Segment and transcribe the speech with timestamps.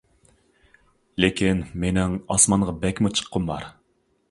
[1.19, 3.71] -لېكىن مېنىڭ ئاسمانغا بەكمۇ چىققۇم بار.